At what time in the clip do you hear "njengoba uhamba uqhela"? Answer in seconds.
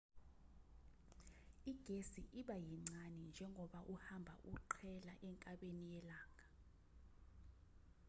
3.29-5.13